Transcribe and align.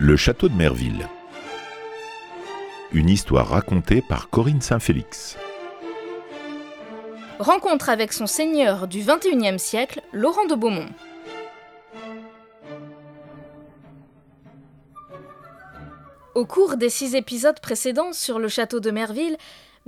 Le 0.00 0.16
château 0.16 0.48
de 0.48 0.54
Merville. 0.54 1.08
Une 2.92 3.10
histoire 3.10 3.48
racontée 3.48 4.00
par 4.00 4.30
Corinne 4.30 4.60
Saint-Félix. 4.60 5.36
Rencontre 7.40 7.88
avec 7.88 8.12
son 8.12 8.28
seigneur 8.28 8.86
du 8.86 9.00
XXIe 9.00 9.58
siècle, 9.58 10.00
Laurent 10.12 10.46
de 10.46 10.54
Beaumont. 10.54 10.86
Au 16.36 16.46
cours 16.46 16.76
des 16.76 16.90
six 16.90 17.16
épisodes 17.16 17.58
précédents 17.58 18.12
sur 18.12 18.38
le 18.38 18.46
château 18.46 18.78
de 18.78 18.92
Merville, 18.92 19.36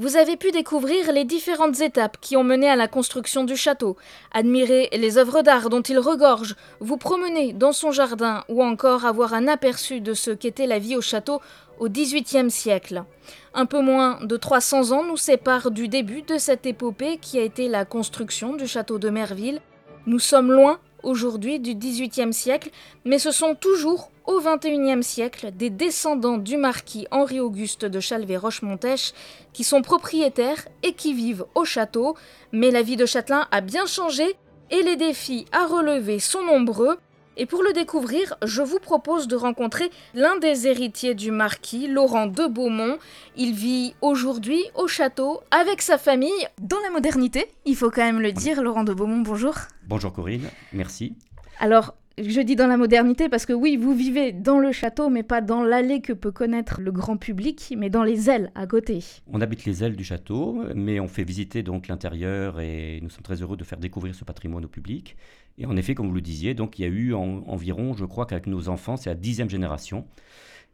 vous 0.00 0.16
avez 0.16 0.38
pu 0.38 0.50
découvrir 0.50 1.12
les 1.12 1.26
différentes 1.26 1.82
étapes 1.82 2.16
qui 2.22 2.34
ont 2.34 2.42
mené 2.42 2.70
à 2.70 2.74
la 2.74 2.88
construction 2.88 3.44
du 3.44 3.54
château, 3.54 3.98
admirer 4.32 4.88
les 4.94 5.18
œuvres 5.18 5.42
d'art 5.42 5.68
dont 5.68 5.82
il 5.82 5.98
regorge, 5.98 6.56
vous 6.80 6.96
promener 6.96 7.52
dans 7.52 7.72
son 7.72 7.90
jardin 7.90 8.42
ou 8.48 8.62
encore 8.62 9.04
avoir 9.04 9.34
un 9.34 9.46
aperçu 9.46 10.00
de 10.00 10.14
ce 10.14 10.30
qu'était 10.30 10.66
la 10.66 10.78
vie 10.78 10.96
au 10.96 11.02
château 11.02 11.42
au 11.78 11.90
XVIIIe 11.90 12.50
siècle. 12.50 13.04
Un 13.52 13.66
peu 13.66 13.82
moins 13.82 14.24
de 14.24 14.38
300 14.38 14.92
ans 14.92 15.04
nous 15.04 15.18
séparent 15.18 15.70
du 15.70 15.86
début 15.86 16.22
de 16.22 16.38
cette 16.38 16.64
épopée 16.64 17.18
qui 17.18 17.38
a 17.38 17.42
été 17.42 17.68
la 17.68 17.84
construction 17.84 18.54
du 18.54 18.66
château 18.66 18.98
de 18.98 19.10
Merville. 19.10 19.60
Nous 20.06 20.18
sommes 20.18 20.50
loin 20.50 20.78
aujourd'hui 21.02 21.60
du 21.60 21.74
XVIIIe 21.74 22.32
siècle, 22.32 22.70
mais 23.04 23.18
ce 23.18 23.32
sont 23.32 23.54
toujours 23.54 24.10
au 24.30 24.40
XXIe 24.40 25.02
siècle 25.02 25.50
des 25.52 25.70
descendants 25.70 26.38
du 26.38 26.56
marquis 26.56 27.08
Henri-Auguste 27.10 27.84
de 27.84 27.98
Chalvet-Rochemontèche 27.98 29.12
qui 29.52 29.64
sont 29.64 29.82
propriétaires 29.82 30.68
et 30.84 30.92
qui 30.92 31.14
vivent 31.14 31.46
au 31.56 31.64
château. 31.64 32.16
Mais 32.52 32.70
la 32.70 32.82
vie 32.82 32.96
de 32.96 33.06
Châtelain 33.06 33.48
a 33.50 33.60
bien 33.60 33.86
changé 33.86 34.36
et 34.70 34.82
les 34.84 34.94
défis 34.94 35.46
à 35.50 35.66
relever 35.66 36.20
sont 36.20 36.44
nombreux. 36.44 36.96
Et 37.36 37.46
pour 37.46 37.64
le 37.64 37.72
découvrir, 37.72 38.36
je 38.44 38.62
vous 38.62 38.78
propose 38.78 39.26
de 39.26 39.34
rencontrer 39.34 39.90
l'un 40.14 40.36
des 40.36 40.68
héritiers 40.68 41.14
du 41.14 41.32
marquis, 41.32 41.88
Laurent 41.88 42.26
de 42.26 42.46
Beaumont. 42.46 42.98
Il 43.36 43.52
vit 43.52 43.94
aujourd'hui 44.00 44.62
au 44.76 44.86
château 44.86 45.40
avec 45.50 45.82
sa 45.82 45.98
famille 45.98 46.46
dans 46.60 46.80
la 46.84 46.90
modernité. 46.90 47.50
Il 47.64 47.74
faut 47.74 47.90
quand 47.90 48.04
même 48.04 48.20
le 48.20 48.30
dire, 48.30 48.62
Laurent 48.62 48.84
de 48.84 48.94
Beaumont, 48.94 49.22
bonjour. 49.22 49.54
Bonjour 49.88 50.12
Corinne, 50.12 50.50
merci. 50.72 51.16
Alors, 51.58 51.94
je 52.22 52.40
dis 52.40 52.56
dans 52.56 52.66
la 52.66 52.76
modernité 52.76 53.28
parce 53.28 53.46
que 53.46 53.52
oui, 53.52 53.76
vous 53.76 53.94
vivez 53.94 54.32
dans 54.32 54.58
le 54.58 54.72
château, 54.72 55.08
mais 55.08 55.22
pas 55.22 55.40
dans 55.40 55.62
l'allée 55.62 56.00
que 56.00 56.12
peut 56.12 56.30
connaître 56.30 56.80
le 56.80 56.92
grand 56.92 57.16
public, 57.16 57.74
mais 57.76 57.90
dans 57.90 58.02
les 58.02 58.30
ailes 58.30 58.50
à 58.54 58.66
côté. 58.66 59.04
On 59.32 59.40
habite 59.40 59.64
les 59.64 59.84
ailes 59.84 59.96
du 59.96 60.04
château, 60.04 60.64
mais 60.74 61.00
on 61.00 61.08
fait 61.08 61.24
visiter 61.24 61.62
donc 61.62 61.88
l'intérieur 61.88 62.60
et 62.60 63.00
nous 63.02 63.10
sommes 63.10 63.22
très 63.22 63.42
heureux 63.42 63.56
de 63.56 63.64
faire 63.64 63.78
découvrir 63.78 64.14
ce 64.14 64.24
patrimoine 64.24 64.64
au 64.64 64.68
public. 64.68 65.16
Et 65.58 65.66
en 65.66 65.76
effet, 65.76 65.94
comme 65.94 66.08
vous 66.08 66.14
le 66.14 66.20
disiez, 66.20 66.54
donc 66.54 66.78
il 66.78 66.82
y 66.82 66.84
a 66.84 66.88
eu 66.88 67.12
environ, 67.14 67.94
je 67.94 68.04
crois 68.04 68.26
qu'avec 68.26 68.46
nos 68.46 68.68
enfants, 68.68 68.96
c'est 68.96 69.10
la 69.10 69.16
dixième 69.16 69.50
génération. 69.50 70.06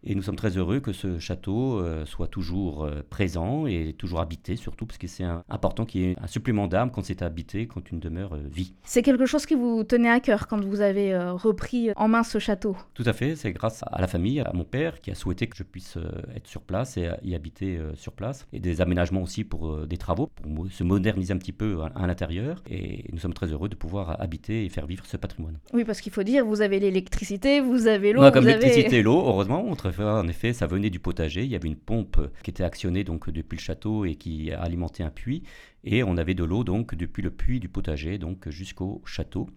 Et 0.05 0.15
nous 0.15 0.23
sommes 0.23 0.37
très 0.37 0.57
heureux 0.57 0.81
que 0.81 0.93
ce 0.93 1.19
château 1.19 1.81
euh, 1.81 2.05
soit 2.05 2.29
toujours 2.29 2.85
euh, 2.85 3.03
présent 3.09 3.67
et 3.67 3.95
toujours 3.97 4.21
habité, 4.21 4.57
surtout 4.57 4.87
parce 4.87 4.99
que 4.99 5.07
c'est 5.07 5.25
important 5.49 5.85
qu'il 5.85 6.01
y 6.01 6.05
ait 6.05 6.17
un 6.21 6.27
supplément 6.27 6.69
d'âme 6.69 6.91
quand 6.91 7.05
c'est 7.05 7.23
habité, 7.23 7.67
quand 7.67 7.91
une 7.91 7.99
demeure 7.99 8.35
euh, 8.35 8.43
vit. 8.49 8.75
C'est 8.85 9.03
quelque 9.03 9.27
chose 9.27 9.47
qui 9.47 9.55
vous 9.55 9.85
tenait 9.85 10.11
à 10.11 10.21
cœur 10.21 10.47
quand 10.47 10.65
vous 10.65 10.81
avez 10.81 11.17
repris 11.17 11.91
en 11.97 12.09
main 12.09 12.23
ce 12.23 12.39
château? 12.39 12.77
Tout 12.95 13.05
à 13.07 13.13
fait, 13.13 13.37
c'est 13.37 13.53
grâce 13.53 13.83
à 13.91 14.01
la 14.01 14.07
famille, 14.07 14.41
à 14.41 14.53
mon 14.55 14.65
père, 14.65 15.01
qui 15.01 15.11
a 15.11 15.15
souhaité 15.15 15.47
que 15.47 15.57
je 15.57 15.63
puisse 15.63 15.99
être 16.35 16.47
sur 16.47 16.63
place 16.63 16.97
et 16.97 17.11
y 17.23 17.35
habiter 17.35 17.79
sur 17.95 18.13
place. 18.13 18.47
Et 18.53 18.61
des 18.61 18.81
aménagements 18.81 19.23
aussi 19.23 19.45
pour 19.45 19.87
des 19.87 19.97
travaux, 19.97 20.29
pour 20.29 20.71
se 20.71 20.85
moderniser 20.85 21.33
un 21.33 21.39
petit 21.39 21.53
peu 21.53 21.79
à, 21.95 22.07
l'intérieur. 22.07 22.63
Et 22.71 23.05
nous 23.13 23.19
sommes 23.19 23.35
très 23.35 23.47
heureux 23.47 23.69
de 23.69 23.75
pouvoir 23.75 24.21
habiter 24.21 24.65
et 24.65 24.69
faire 24.69 24.87
vivre 24.87 25.05
ce 25.07 25.17
patrimoine. 25.17 25.59
Oui, 25.73 25.85
parce 25.85 26.01
qu'il 26.01 26.13
faut 26.13 26.23
dire, 26.23 26.45
vous 26.45 26.61
avez 26.61 26.79
l'électricité, 26.81 27.61
vous 27.61 27.87
avez 27.87 28.13
l'eau. 28.13 28.31
comme 28.31 28.47
l'électricité 28.47 28.99
et 28.99 29.03
l'eau, 29.03 29.23
heureusement, 29.27 29.65
on 29.67 29.75
en 30.05 30.29
effet, 30.29 30.53
ça 30.53 30.67
venait 30.67 30.91
du 30.91 31.01
potager. 31.01 31.45
Il 31.45 31.51
y 31.51 31.57
avait 31.57 31.69
une 31.69 31.77
pompe 31.77 32.21
qui 32.43 32.51
était 32.51 32.65
actionnée 32.65 33.05
donc 33.05 33.31
depuis 33.31 33.57
le 33.57 33.63
château 33.63 34.05
et 34.05 34.17
qui 34.17 34.53
alimentait 34.53 35.03
un 35.03 35.11
puits. 35.11 35.43
Et 35.85 36.03
on 36.03 36.17
avait 36.17 36.35
de 36.35 36.45
l'eau 36.45 36.65
donc 36.65 36.95
depuis 36.95 37.23
le 37.23 37.31
puits 37.31 37.61
du 37.61 37.69
potager 37.69 38.19
donc 38.19 38.49
jusqu'au 38.49 39.03
château. 39.05 39.49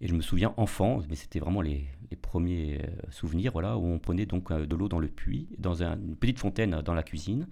Et 0.00 0.06
je 0.06 0.14
me 0.14 0.20
souviens 0.20 0.54
enfant, 0.56 1.00
mais 1.08 1.16
c'était 1.16 1.40
vraiment 1.40 1.60
les, 1.60 1.86
premiers 2.22 2.80
euh, 2.82 3.10
souvenirs, 3.10 3.52
voilà, 3.52 3.76
où 3.76 3.84
on 3.84 3.98
prenait 3.98 4.26
donc 4.26 4.50
euh, 4.50 4.66
de 4.66 4.76
l'eau 4.76 4.88
dans 4.88 4.98
le 4.98 5.08
puits, 5.08 5.48
dans 5.58 5.82
une 5.82 6.16
petite 6.16 6.38
fontaine 6.38 6.82
dans 6.84 6.94
la 6.94 7.02
cuisine. 7.02 7.46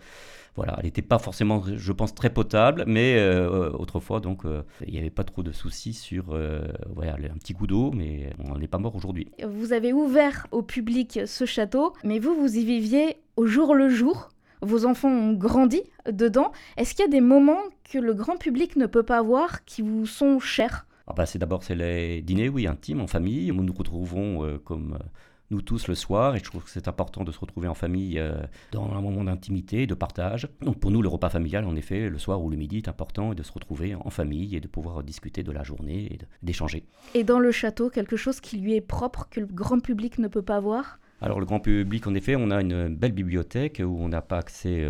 Voilà, 0.54 0.76
elle 0.78 0.84
n'était 0.84 1.02
pas 1.02 1.18
forcément, 1.18 1.62
je 1.66 1.92
pense, 1.92 2.14
très 2.14 2.30
potable, 2.30 2.84
mais 2.86 3.16
euh, 3.16 3.70
autrefois, 3.70 4.20
donc, 4.20 4.44
il 4.86 4.92
n'y 4.92 4.98
avait 4.98 5.10
pas 5.10 5.24
trop 5.24 5.42
de 5.42 5.52
soucis 5.52 5.92
sur 5.92 6.34
un 6.34 7.38
petit 7.38 7.52
coup 7.52 7.66
d'eau, 7.66 7.90
mais 7.92 8.30
on 8.38 8.58
n'est 8.58 8.68
pas 8.68 8.78
mort 8.78 8.94
aujourd'hui. 8.96 9.28
Vous 9.46 9.72
avez 9.72 9.92
ouvert 9.92 10.46
au 10.52 10.62
public 10.62 11.20
ce 11.26 11.44
château, 11.44 11.94
mais 12.04 12.18
vous, 12.18 12.34
vous 12.34 12.56
y 12.56 12.64
viviez 12.64 13.16
au 13.36 13.46
jour 13.46 13.74
le 13.74 13.88
jour 13.88 14.30
vos 14.62 14.86
enfants 14.86 15.10
ont 15.10 15.34
grandi 15.34 15.82
dedans. 16.10 16.50
Est-ce 16.78 16.94
qu'il 16.94 17.04
y 17.04 17.08
a 17.08 17.10
des 17.10 17.20
moments 17.20 17.60
que 17.84 17.98
le 17.98 18.14
grand 18.14 18.36
public 18.36 18.76
ne 18.76 18.86
peut 18.86 19.02
pas 19.02 19.22
voir 19.22 19.64
qui 19.64 19.82
vous 19.82 20.06
sont 20.06 20.40
chers? 20.40 20.86
Ah 21.06 21.12
bah, 21.15 21.27
c'est 21.27 21.39
d'abord 21.39 21.62
c'est 21.62 21.77
les 21.77 22.22
dîners, 22.22 22.49
oui, 22.49 22.67
intimes, 22.67 23.00
en 23.00 23.06
famille, 23.06 23.53
où 23.53 23.55
nous 23.55 23.65
nous 23.65 23.72
retrouvons 23.72 24.44
euh, 24.44 24.59
comme 24.59 24.94
euh, 24.94 25.05
nous 25.50 25.62
tous 25.62 25.87
le 25.87 25.94
soir, 25.94 26.34
et 26.34 26.41
je 26.41 26.44
trouve 26.44 26.65
que 26.65 26.71
c'est 26.71 26.89
important 26.89 27.22
de 27.22 27.31
se 27.31 27.39
retrouver 27.39 27.69
en 27.69 27.75
famille 27.75 28.19
euh, 28.19 28.34
dans 28.72 28.91
un 28.93 29.00
moment 29.00 29.22
d'intimité, 29.22 29.87
de 29.87 29.94
partage. 29.94 30.49
Donc 30.62 30.81
pour 30.81 30.91
nous, 30.91 31.03
le 31.03 31.09
repas 31.09 31.28
familial, 31.28 31.65
en 31.65 31.77
effet, 31.77 32.09
le 32.09 32.19
soir 32.19 32.43
ou 32.43 32.50
le 32.50 32.56
midi, 32.56 32.78
est 32.78 32.89
important, 32.89 33.31
et 33.31 33.34
de 33.37 33.44
se 33.44 33.53
retrouver 33.53 33.94
en 33.94 34.11
famille 34.11 34.56
et 34.56 34.61
de 34.61 34.67
pouvoir 34.67 35.05
discuter 35.05 35.44
de 35.44 35.53
la 35.53 35.62
journée 35.62 36.12
et 36.12 36.19
d'échanger. 36.43 36.84
Et 37.15 37.23
dans 37.23 37.38
le 37.38 37.53
château, 37.53 37.88
quelque 37.88 38.17
chose 38.17 38.41
qui 38.41 38.59
lui 38.59 38.75
est 38.75 38.81
propre, 38.81 39.28
que 39.31 39.38
le 39.38 39.47
grand 39.47 39.78
public 39.78 40.19
ne 40.19 40.27
peut 40.27 40.43
pas 40.43 40.59
voir? 40.59 40.99
Alors 41.23 41.38
le 41.38 41.47
grand 41.47 41.61
public, 41.61 42.06
en 42.09 42.15
effet, 42.15 42.34
on 42.37 42.50
a 42.50 42.61
une 42.61 42.88
belle 42.88 43.12
bibliothèque 43.12 43.81
où 43.83 43.97
on 44.00 44.09
n'a 44.09 44.21
pas 44.21 44.38
accès 44.38 44.87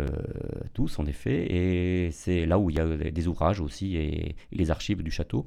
tous, 0.73 0.99
en 0.99 1.05
effet, 1.05 1.45
et 1.55 2.11
c'est 2.11 2.45
là 2.45 2.59
où 2.59 2.69
il 2.69 2.75
y 2.75 2.81
a 2.81 3.11
des 3.11 3.27
ouvrages 3.29 3.61
aussi 3.61 3.95
et 3.95 4.35
les 4.51 4.69
archives 4.69 5.03
du 5.03 5.11
château. 5.11 5.45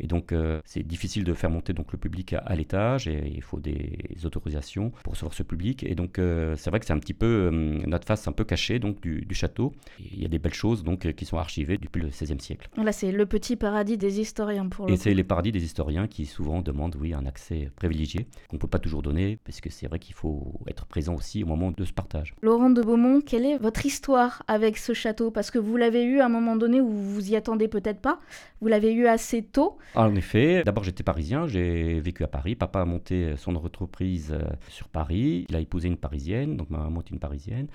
Et 0.00 0.06
donc, 0.06 0.32
euh, 0.32 0.60
c'est 0.64 0.82
difficile 0.82 1.24
de 1.24 1.34
faire 1.34 1.50
monter 1.50 1.72
donc, 1.72 1.92
le 1.92 1.98
public 1.98 2.32
à, 2.32 2.54
l'étage 2.56 3.06
et 3.06 3.32
il 3.32 3.42
faut 3.42 3.60
des 3.60 3.98
autorisations 4.24 4.90
pour 5.04 5.12
recevoir 5.12 5.34
ce 5.34 5.42
public. 5.42 5.84
Et 5.84 5.94
donc, 5.94 6.18
euh, 6.18 6.56
c'est 6.56 6.70
vrai 6.70 6.80
que 6.80 6.86
c'est 6.86 6.92
un 6.92 6.98
petit 6.98 7.14
peu 7.14 7.26
euh, 7.26 7.50
notre 7.86 8.06
face 8.06 8.26
un 8.26 8.32
peu 8.32 8.44
cachée 8.44 8.78
donc, 8.78 9.00
du, 9.00 9.26
château. 9.32 9.72
il 9.98 10.20
y 10.20 10.24
a 10.24 10.28
des 10.28 10.38
belles 10.38 10.54
choses 10.54 10.82
donc, 10.82 11.12
qui 11.12 11.24
sont 11.24 11.36
archivées 11.36 11.78
depuis 11.78 12.00
le 12.00 12.08
XVIe 12.08 12.40
siècle. 12.40 12.68
Là, 12.76 12.92
c'est 12.92 13.12
le 13.12 13.26
petit 13.26 13.56
paradis 13.56 13.98
des 13.98 14.20
historiens 14.20 14.68
pour 14.68 14.86
le 14.86 14.94
Et 14.94 14.96
c'est 14.96 15.12
les 15.12 15.24
paradis 15.24 15.52
des 15.52 15.62
historiens 15.62 16.06
qui 16.06 16.26
souvent 16.26 16.62
demandent 16.62 16.96
oui, 16.98 17.12
un 17.14 17.26
accès 17.26 17.70
privilégié 17.76 18.26
qu'on 18.48 18.56
ne 18.56 18.60
peut 18.60 18.68
pas 18.68 18.78
toujours 18.78 19.02
donner 19.02 19.38
parce 19.44 19.60
que 19.60 19.70
c'est 19.70 19.86
vrai 19.86 19.98
qu'il 19.98 20.14
faut 20.14 20.60
être 20.66 20.86
présent 20.86 21.14
aussi 21.14 21.44
au 21.44 21.46
moment 21.46 21.70
de 21.70 21.84
ce 21.84 21.92
partage. 21.92 22.34
Laurent 22.40 22.70
de 22.70 22.82
Beaumont, 22.82 23.20
quelle 23.20 23.44
est 23.44 23.58
votre 23.58 23.84
histoire 23.84 24.42
avec 24.48 24.78
ce 24.78 24.94
château? 24.94 25.30
Parce 25.30 25.50
que 25.50 25.58
vous 25.58 25.76
l'avez 25.76 26.04
eu 26.04 26.20
à 26.20 26.26
un 26.26 26.28
moment 26.30 26.56
donné 26.56 26.80
où 26.80 26.88
vous 26.88 27.30
y 27.30 27.36
attendez 27.36 27.68
peut-être 27.68 28.00
pas. 28.00 28.20
Vous 28.60 28.68
l'avez 28.68 28.92
eu 28.92 29.06
assez 29.06 29.42
tôt. 29.42 29.78
Ah, 29.94 30.08
en 30.08 30.14
effet, 30.14 30.62
d'abord 30.64 30.84
j'étais 30.84 31.02
parisien, 31.02 31.48
j'ai 31.48 32.00
vécu 32.00 32.22
à 32.22 32.28
Paris. 32.28 32.54
Papa 32.54 32.80
a 32.80 32.84
monté 32.84 33.36
son 33.36 33.56
entreprise 33.56 34.30
euh, 34.32 34.44
sur 34.68 34.88
Paris. 34.88 35.46
Il 35.48 35.56
a 35.56 35.60
épousé 35.60 35.88
une 35.88 35.96
parisienne, 35.96 36.56
donc 36.56 36.70
m'a 36.70 36.88
monté 36.88 37.12
une 37.12 37.18
parisienne. 37.18 37.66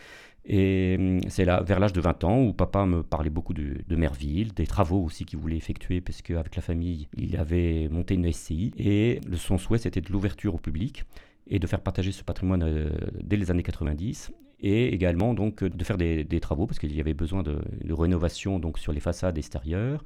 Et 0.46 0.96
hum, 0.98 1.22
c'est 1.28 1.44
là, 1.44 1.62
vers 1.62 1.80
l'âge 1.80 1.92
de 1.92 2.00
20 2.00 2.24
ans, 2.24 2.42
où 2.42 2.54
papa 2.54 2.86
me 2.86 3.04
parlait 3.04 3.30
beaucoup 3.30 3.54
de, 3.54 3.82
de 3.86 3.96
Merville, 3.96 4.54
des 4.54 4.68
travaux 4.68 5.04
aussi 5.04 5.26
qu'il 5.26 5.40
voulait 5.40 5.58
effectuer, 5.58 6.00
parce 6.00 6.22
qu'avec 6.22 6.56
la 6.56 6.62
famille, 6.62 7.10
il 7.18 7.36
avait 7.38 7.90
monté 7.90 8.14
une 8.14 8.32
SCI. 8.32 8.72
Et 8.78 9.20
son 9.36 9.58
souhait, 9.58 9.80
c'était 9.80 10.02
de 10.02 10.12
l'ouverture 10.12 10.56
au 10.56 10.60
public 10.60 11.04
et 11.48 11.60
de 11.60 11.68
faire 11.68 11.82
partager 11.82 12.12
ce 12.12 12.24
patrimoine 12.24 12.64
euh, 12.64 12.90
dès 13.22 13.36
les 13.36 13.52
années 13.52 13.64
90 13.64 14.32
et 14.60 14.94
également 14.94 15.34
donc 15.34 15.64
de 15.64 15.84
faire 15.84 15.98
des, 15.98 16.26
travaux 16.40 16.68
parce 16.68 16.80
qu'il 16.80 16.96
y 16.96 17.00
avait 17.00 17.14
besoin 17.14 17.44
de, 17.44 17.58
rénovation 17.90 18.60
donc 18.60 18.78
sur 18.78 18.92
les 18.92 19.00
façades 19.00 19.38
extérieures. 19.38 20.04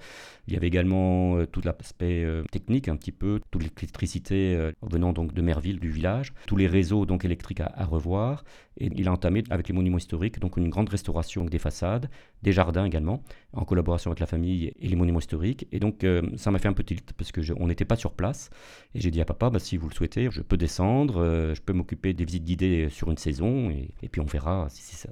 Il 0.48 0.54
y 0.54 0.58
avait 0.58 0.68
également 0.68 1.38
euh, 1.38 1.46
tout 1.46 1.62
l'aspect 1.64 2.24
euh, 2.24 2.44
technique 2.52 2.88
un 2.88 2.96
petit 2.96 3.12
peu, 3.12 3.40
toute 3.52 3.64
l'électricité 3.64 4.56
euh, 4.56 4.72
venant 4.82 5.14
donc 5.14 5.34
de 5.34 5.42
Merville 5.42 5.80
du 5.80 5.90
village, 5.90 6.34
tous 6.48 6.56
les 6.56 6.68
réseaux 6.68 7.06
donc 7.06 7.26
électriques 7.26 7.62
à, 7.62 7.85
revoir. 7.85 8.44
Et 8.78 8.90
il 8.96 9.08
a 9.08 9.12
entamé 9.12 9.44
avec 9.50 9.68
les 9.68 9.73
monuments 9.73 9.97
historiques 9.97 10.40
donc 10.40 10.56
une 10.58 10.70
grande 10.70 10.90
restauration 10.90 11.46
des 11.46 11.59
façades, 11.59 12.09
des 12.44 12.52
jardins 12.52 12.85
également, 12.85 13.23
en 13.53 13.66
collaboration 13.66 14.12
avec 14.12 14.20
la 14.20 14.26
famille 14.26 14.72
et 14.79 14.88
les 14.88 14.96
monuments 14.96 15.20
historiques. 15.20 15.68
Et 15.72 15.79
donc 15.79 16.06
ça 16.38 16.50
m'a 16.50 16.59
fait 16.59 16.70
un 16.70 16.73
peu 16.73 16.84
tilt 16.84 17.12
parce 17.14 17.34
que 17.34 17.41
on 17.58 17.68
n'était 17.68 17.84
pas 17.84 17.97
sur 17.97 18.14
place. 18.14 18.50
Et 18.96 19.02
j'ai 19.02 19.12
dit 19.12 19.20
à 19.20 19.26
papa, 19.26 19.50
bah, 19.50 19.59
si 19.59 19.76
vous 19.76 19.90
le 19.90 19.94
souhaitez, 19.94 20.29
je 20.32 20.41
peux 20.41 20.56
descendre, 20.56 21.53
je 21.53 21.62
peux 21.62 21.73
m'occuper 21.73 22.14
des 22.14 22.23
visites 22.23 22.46
guidées 22.46 22.88
sur 22.90 23.12
une 23.12 23.18
saison 23.18 23.70
et, 23.70 23.90
et 24.02 24.08
puis 24.08 24.22
on 24.22 24.26
verra 24.26 24.39
si, 24.70 24.96
ça 24.96 25.09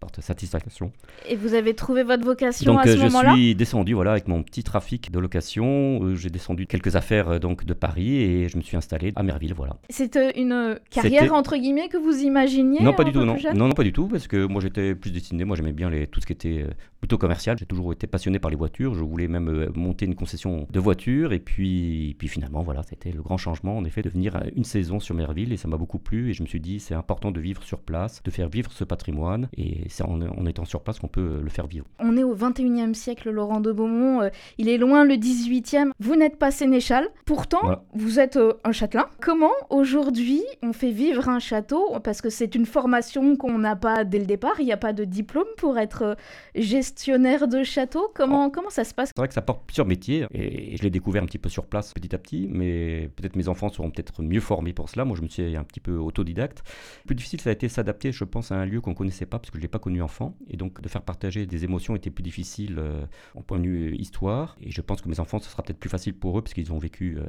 porte 0.00 0.20
satisfaction. 0.20 0.92
Et 1.28 1.36
vous 1.36 1.54
avez 1.54 1.74
trouvé 1.74 2.02
votre 2.02 2.24
vocation 2.24 2.78
à 2.78 2.84
ce 2.86 2.96
moment-là 2.96 3.30
Donc 3.30 3.36
je 3.36 3.42
suis 3.42 3.54
descendu 3.54 3.94
voilà, 3.94 4.12
avec 4.12 4.28
mon 4.28 4.42
petit 4.42 4.62
trafic 4.62 5.10
de 5.10 5.18
location. 5.18 6.00
Euh, 6.02 6.14
j'ai 6.14 6.30
descendu 6.30 6.66
quelques 6.66 6.96
affaires 6.96 7.28
euh, 7.28 7.38
donc, 7.38 7.64
de 7.64 7.74
Paris 7.74 8.16
et 8.16 8.48
je 8.48 8.56
me 8.56 8.62
suis 8.62 8.76
installé 8.76 9.12
à 9.16 9.22
Merville. 9.22 9.54
Voilà. 9.54 9.76
C'était 9.90 10.38
une 10.38 10.78
carrière 10.90 11.32
entre 11.34 11.56
guillemets 11.56 11.88
que 11.88 11.96
vous 11.96 12.20
imaginiez 12.20 12.82
Non, 12.82 12.92
pas 12.92 13.04
du 13.04 13.12
tout. 13.12 13.24
Non. 13.24 13.36
non. 13.54 13.70
pas 13.70 13.84
du 13.84 13.92
tout, 13.92 14.06
parce 14.08 14.26
que 14.26 14.46
moi 14.46 14.60
j'étais 14.60 14.94
plus 14.94 15.10
destiné. 15.10 15.44
Moi 15.44 15.56
j'aimais 15.56 15.72
bien 15.72 15.90
les, 15.90 16.06
tout 16.06 16.20
ce 16.20 16.26
qui 16.26 16.32
était 16.32 16.62
euh, 16.62 16.70
plutôt 17.00 17.18
commercial. 17.18 17.56
J'ai 17.58 17.66
toujours 17.66 17.92
été 17.92 18.06
passionné 18.06 18.38
par 18.38 18.50
les 18.50 18.56
voitures. 18.56 18.94
Je 18.94 19.04
voulais 19.04 19.28
même 19.28 19.48
euh, 19.48 19.70
monter 19.74 20.06
une 20.06 20.14
concession 20.14 20.66
de 20.70 20.80
voitures. 20.80 21.32
Et 21.32 21.38
puis, 21.38 22.16
puis 22.18 22.28
finalement, 22.28 22.62
voilà, 22.62 22.82
c'était 22.82 23.12
le 23.12 23.22
grand 23.22 23.36
changement, 23.36 23.76
en 23.76 23.84
effet, 23.84 24.02
de 24.02 24.08
venir 24.08 24.40
une 24.56 24.64
saison 24.64 25.00
sur 25.00 25.14
Merville. 25.14 25.52
Et 25.52 25.56
ça 25.56 25.68
m'a 25.68 25.76
beaucoup 25.76 25.98
plu. 25.98 26.30
Et 26.30 26.32
je 26.32 26.42
me 26.42 26.48
suis 26.48 26.60
dit, 26.60 26.80
c'est 26.80 26.94
important 26.94 27.30
de 27.30 27.40
vivre 27.40 27.62
sur 27.62 27.80
place, 27.80 28.22
de 28.22 28.30
faire 28.30 28.48
vivre 28.48 28.72
ce 28.72 28.84
patrimoine. 28.84 29.48
Et 29.56 29.82
c'est 29.88 30.04
en, 30.04 30.20
en, 30.20 30.46
étant 30.46 30.64
sur 30.64 30.82
place 30.82 30.98
qu'on 30.98 31.08
peut 31.08 31.40
le 31.42 31.50
faire 31.50 31.66
vivre. 31.66 31.86
On 32.00 32.16
est 32.16 32.24
au 32.24 32.34
21e 32.34 32.94
siècle, 32.94 33.30
Laurent 33.30 33.60
de 33.60 33.72
Beaumont. 33.72 34.22
Euh, 34.22 34.30
il 34.58 34.68
est 34.68 34.78
loin 34.78 35.04
le 35.04 35.14
18e. 35.14 35.90
Vous 36.00 36.16
n'êtes 36.16 36.36
pas 36.36 36.50
sénéchal. 36.50 37.08
Pourtant, 37.26 37.60
voilà. 37.62 37.84
vous 37.94 38.18
êtes 38.18 38.36
euh, 38.36 38.54
un 38.64 38.72
châtelain. 38.72 39.06
Comment 39.20 39.52
aujourd'hui 39.70 40.42
on 40.62 40.72
fait 40.72 40.90
vivre 40.90 41.28
un 41.28 41.38
château? 41.38 41.98
Parce 42.02 42.20
que 42.20 42.30
c'est 42.30 42.54
une 42.54 42.66
formation 42.66 43.36
qu'on 43.36 43.58
n'a 43.58 43.76
pas 43.76 44.04
dès 44.04 44.18
le 44.18 44.26
départ. 44.26 44.54
Il 44.58 44.64
n'y 44.64 44.72
a 44.72 44.76
pas 44.76 44.92
de 44.92 45.04
diplôme 45.04 45.46
pour 45.56 45.78
être 45.78 46.16
gestionnaire 46.54 46.87
de 46.92 47.64
château 47.64 48.10
Comment, 48.14 48.46
oh. 48.46 48.50
comment 48.50 48.70
ça 48.70 48.84
se 48.84 48.94
passe 48.94 49.08
C'est 49.08 49.18
vrai 49.18 49.28
que 49.28 49.34
ça 49.34 49.42
porte 49.42 49.64
plusieurs 49.66 49.86
métiers 49.86 50.26
et 50.32 50.76
je 50.76 50.82
l'ai 50.82 50.90
découvert 50.90 51.22
un 51.22 51.26
petit 51.26 51.38
peu 51.38 51.48
sur 51.48 51.66
place 51.66 51.92
petit 51.92 52.14
à 52.14 52.18
petit, 52.18 52.48
mais 52.50 53.10
peut-être 53.16 53.36
mes 53.36 53.48
enfants 53.48 53.68
seront 53.68 53.90
peut-être 53.90 54.22
mieux 54.22 54.40
formés 54.40 54.72
pour 54.72 54.88
cela. 54.88 55.04
Moi, 55.04 55.16
je 55.16 55.22
me 55.22 55.28
suis 55.28 55.56
un 55.56 55.64
petit 55.64 55.80
peu 55.80 55.96
autodidacte. 55.96 56.62
Le 57.04 57.08
plus 57.08 57.14
difficile, 57.14 57.40
ça 57.40 57.50
a 57.50 57.52
été 57.52 57.68
s'adapter, 57.68 58.12
je 58.12 58.24
pense, 58.24 58.52
à 58.52 58.56
un 58.56 58.66
lieu 58.66 58.80
qu'on 58.80 58.90
ne 58.90 58.96
connaissait 58.96 59.26
pas 59.26 59.38
parce 59.38 59.50
que 59.50 59.56
je 59.56 59.60
ne 59.60 59.62
l'ai 59.62 59.68
pas 59.68 59.78
connu 59.78 60.02
enfant. 60.02 60.36
Et 60.48 60.56
donc, 60.56 60.80
de 60.80 60.88
faire 60.88 61.02
partager 61.02 61.46
des 61.46 61.64
émotions 61.64 61.96
était 61.96 62.10
plus 62.10 62.22
difficile 62.22 62.76
euh, 62.78 63.04
en 63.34 63.42
point 63.42 63.58
de 63.58 63.66
vue 63.66 63.96
histoire. 63.96 64.56
Et 64.60 64.70
je 64.70 64.80
pense 64.80 65.02
que 65.02 65.08
mes 65.08 65.20
enfants, 65.20 65.38
ce 65.38 65.50
sera 65.50 65.62
peut-être 65.62 65.78
plus 65.78 65.90
facile 65.90 66.14
pour 66.14 66.38
eux 66.38 66.42
parce 66.42 66.54
qu'ils 66.54 66.72
ont 66.72 66.78
vécu, 66.78 67.18
euh, 67.18 67.24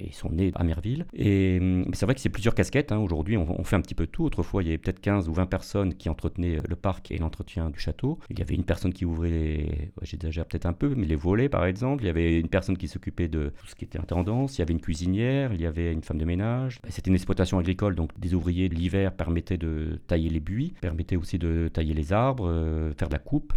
ils 0.00 0.14
sont 0.14 0.30
nés 0.30 0.52
à 0.54 0.64
Merville. 0.64 1.06
Et 1.14 1.60
mais 1.60 1.94
c'est 1.94 2.06
vrai 2.06 2.14
que 2.14 2.20
c'est 2.20 2.28
plusieurs 2.28 2.54
casquettes. 2.54 2.92
Hein. 2.92 2.98
Aujourd'hui, 2.98 3.36
on, 3.36 3.60
on, 3.60 3.64
fait 3.64 3.76
un 3.76 3.80
petit 3.80 3.94
peu 3.94 4.06
tout. 4.06 4.24
Autrefois, 4.24 4.62
il 4.62 4.66
y 4.66 4.68
avait 4.70 4.78
peut-être 4.78 5.00
15 5.00 5.28
ou 5.28 5.34
20 5.34 5.46
personnes 5.46 5.94
qui 5.94 6.08
entretenaient 6.08 6.58
le 6.66 6.76
parc 6.76 7.10
et 7.10 7.18
l'entretien 7.18 7.70
du 7.70 7.78
château. 7.78 8.18
Il 8.30 8.38
y 8.38 8.42
avait 8.42 8.54
une 8.54 8.64
personne 8.64 8.92
qui 8.92 9.03
ouvrait 9.04 9.30
les... 9.30 9.92
J'exagère 10.02 10.46
peut-être 10.46 10.66
un 10.66 10.72
peu, 10.72 10.94
mais 10.94 11.06
les 11.06 11.16
volets, 11.16 11.48
par 11.48 11.64
exemple. 11.64 12.02
Il 12.02 12.06
y 12.06 12.10
avait 12.10 12.40
une 12.40 12.48
personne 12.48 12.76
qui 12.76 12.88
s'occupait 12.88 13.28
de 13.28 13.52
tout 13.58 13.66
ce 13.66 13.74
qui 13.74 13.84
était 13.84 13.98
intendance. 13.98 14.58
Il 14.58 14.60
y 14.60 14.62
avait 14.62 14.72
une 14.72 14.80
cuisinière. 14.80 15.52
Il 15.52 15.60
y 15.60 15.66
avait 15.66 15.92
une 15.92 16.02
femme 16.02 16.18
de 16.18 16.24
ménage. 16.24 16.80
C'était 16.88 17.08
une 17.08 17.14
exploitation 17.14 17.58
agricole, 17.58 17.94
donc 17.94 18.10
des 18.18 18.34
ouvriers 18.34 18.68
l'hiver 18.68 19.12
permettaient 19.12 19.58
de 19.58 20.00
tailler 20.06 20.30
les 20.30 20.40
buis, 20.40 20.74
permettaient 20.80 21.16
aussi 21.16 21.38
de 21.38 21.68
tailler 21.68 21.94
les 21.94 22.12
arbres, 22.12 22.48
euh, 22.48 22.92
faire 22.94 23.08
de 23.08 23.14
la 23.14 23.18
coupe. 23.18 23.52